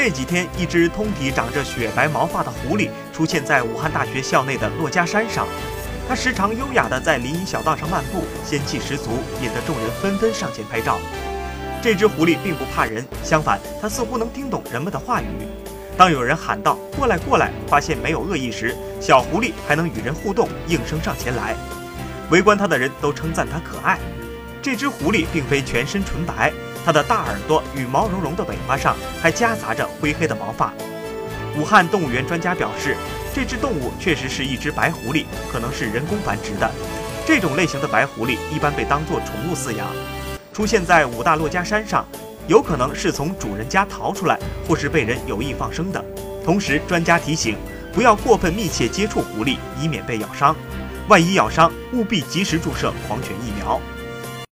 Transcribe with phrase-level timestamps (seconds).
[0.00, 5.44] 这几天，一只通体长着雪白毛发的狐狸出现在武汉大学校内的珞珈山上。
[6.08, 11.00] 它时常优雅地在林荫小道上漫步，仙气十足，引得众人纷纷上前拍照。
[11.82, 15.26] 这只狐狸并不怕人，相反，它似乎能听懂人们的话语。
[15.96, 21.56] 当有人喊道“过来，过来”，发现没有恶意时，小狐狸还能与人互动，应声上前来。
[22.30, 23.98] 围观它的人都称赞它可爱。
[24.62, 26.52] 这只狐狸并非全身纯白。
[26.88, 30.72] 它的大耳朵与毛茸茸的尾巴上还夹杂着灰黑的毛发。
[31.54, 32.96] 武汉动物园专家表示，
[33.34, 36.70] 这只动物确实是一只白狐狸，可能是人工繁殖的。
[37.26, 39.86] 这种类型的白狐狸一般被当作宠物饲养，
[40.50, 42.08] 出现在五大珞珈山上，
[42.46, 46.02] 有可能是从主人家逃出来，或是被人有意放生的。
[46.42, 47.58] 同时，专家提醒，
[47.92, 50.56] 不要过分密切接触狐狸，以免被咬伤。
[51.06, 53.78] 万一咬伤，务必及时注射狂犬疫苗。